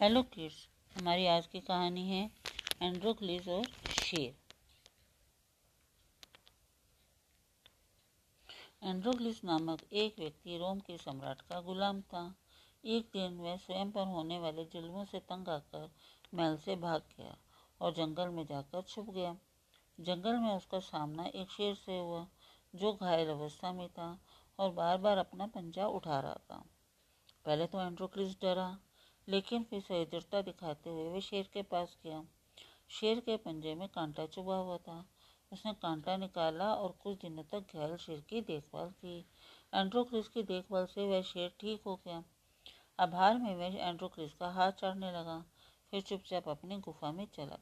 [0.00, 0.56] Hello kids
[0.96, 2.30] हमारी आज की कहानी है
[2.82, 3.64] एंड्रोक्लिस और
[4.02, 4.34] शेर।
[8.84, 12.22] एंड्रोक्लिस नामक एक व्यक्ति रोम के सम्राट का गुलाम था।
[12.84, 15.90] एक दिन वह स्वयं पर होने वाले जुल्मों से तंग आकर
[16.34, 17.36] महल से भाग गया
[17.80, 19.36] और जंगल में जाकर छुप गया।
[19.98, 22.26] जंगल में उसका सामना एक शेर से हुआ,
[22.74, 24.18] जो घायल अवस्था में था
[24.58, 26.64] और बार बार अपना पंजा उठा रहा था।
[27.44, 28.76] पहले तो एंड्रोक्लिस डरा
[29.28, 32.22] लेकिन फिर सहिष्णुता दिखाते हुए वह शेर के पास गया।
[32.90, 35.04] शेर के पंजे में कांटा चुभा हुआ था।
[35.52, 39.18] उसने कांटा निकाला और कुछ दिनों तक घायल शेर की देखभाल की।
[39.74, 42.22] एंड्रोक्रिस की देखभाल से वह शेर ठीक हो गया।
[42.98, 45.44] आभार में वह एंड्रोक्रिस का हाथ चढ़ने लगा,
[45.90, 47.58] फिर चुपचाप अपनी गुफा में चला।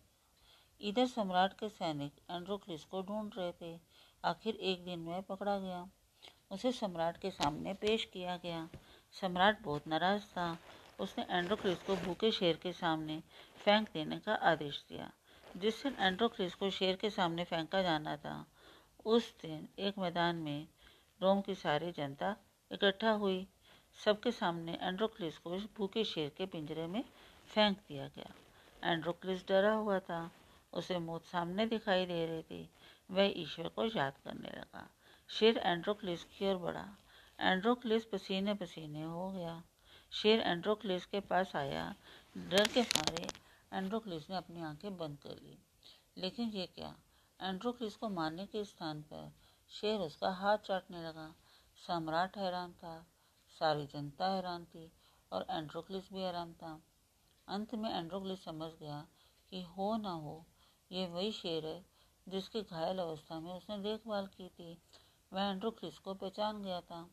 [0.80, 3.78] इधर सम्राट के सैनिक एंड्रोक्लिस को ढूंढ रहे थे।
[4.24, 5.88] आखिर एक दिन वह पकड़ा गया।
[6.50, 8.68] उसे सम्राट के सामने पेश किया गया।
[9.20, 10.58] सम्राट बहुत नाराज़ था।
[10.98, 13.22] उसने एंड्रोक्रिस को भूखे शेर के सामने
[13.64, 15.12] फेंक देने का आदेश दिया।
[15.56, 18.46] जिस दिन एंड्रोक्रिस को शेर के सामने फेंका जाना था,
[19.04, 20.68] उस दिन एक मैदान में
[21.22, 22.36] रोम की सारी जनता
[22.72, 23.48] इकट्ठा हुई।
[24.04, 27.04] सबके सामने एंड्रोक्लिस को भूखे शेर के पिंजरे में
[27.46, 28.32] फेंक दिया गया।
[28.92, 30.30] एंड्रोक्लिस डरा हुआ था।
[30.72, 32.70] उसे मौत सामने दिखाई दे रही थी।
[33.10, 34.90] वह ईश्वर को याद करने लगा।
[35.28, 36.96] शेर एंड्रोक्लिस की ओर बढ़ा।
[37.40, 39.62] एंड्रोक्लिस पसीने पसीने हो गया।
[40.12, 41.94] शेर एंड्रोक्लिस के पास आया।
[42.36, 43.28] डर के मारे
[43.72, 45.58] एंड्रोक्लिस ने अपनी आँखें बंद कर ली।
[46.16, 46.96] लेकिन ये क्या?
[47.42, 49.32] एंड्रोक्लिस को मारने के स्थान पर
[49.70, 51.34] शेर उसका हाथ चाटने लगा।
[51.86, 53.06] सम्राट हैरान था,
[53.50, 54.92] सारी जनता हैरान थी
[55.32, 56.82] और एंड्रोक्लिस भी हैरान था।
[57.48, 59.06] अंत में एंड्रोक्लिस समझ गया
[59.50, 60.46] कि हो ना हो,
[60.92, 61.86] ये वही शेर है
[62.28, 64.78] जिसकी घायल अवस्था में उसने देखभाल की थी।
[65.32, 67.10] वह एंड्रोक्लिस को पहचान गया था।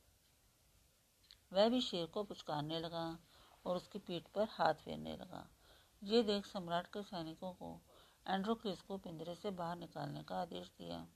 [1.54, 3.20] वह भी शेर को पुचकारने लगा
[3.66, 5.48] और उसकी पीठ पर हाथ फेरने लगा।
[6.04, 7.80] ये देख सम्राट के सैनिकों को
[8.28, 11.08] एंड्रोक्लिस को पिंजरे से बाहर निकालने का आदेश दिया।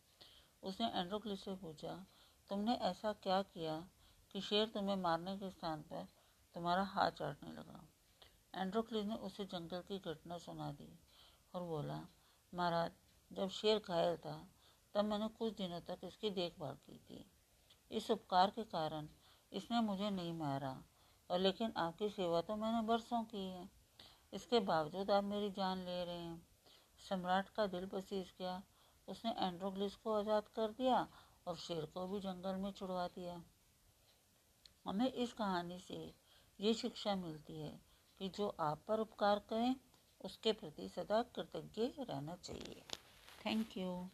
[0.64, 2.06] उसने एंड्रोक्लिस से पूछा,
[2.50, 3.88] तुमने ऐसा क्या किया
[4.32, 6.08] कि शेर तुम्हें मारने के स्थान पर
[6.56, 7.84] तुम्हारा हाथ चाटने लगा?
[8.56, 11.00] एंड्रोक्लिस ने उसे जंगल की घटना सुना दी
[11.54, 12.00] और बोला,
[12.54, 12.92] महाराज,
[13.32, 14.48] जब शेर घायल था,
[14.94, 17.26] तब मैंने कुछ दिनों तक इसकी देखभाल की थी।
[17.92, 19.08] इस उपकार के कारण
[19.52, 20.76] इसने मुझे नहीं मारा
[21.30, 23.68] और लेकिन आपकी सेवा तो मैंने बरसों की है।
[24.34, 26.42] इसके बावजूद आप मेरी जान ले रहे हैं।
[27.02, 28.62] सम्राट का दिल पसीज गया।
[29.08, 31.08] उसने एंड्रोग्लिस को आज़ाद कर दिया
[31.48, 33.42] और शेर को भी जंगल में छुड़वा दिया।
[34.86, 36.00] हमें इस कहानी से
[36.60, 37.80] ये शिक्षा मिलती है
[38.20, 39.76] कि जो आप पर उपकार करें,
[40.22, 42.84] उसके प्रति सदा कृतज्ञ रहना चाहिए।
[43.46, 44.08] Thank you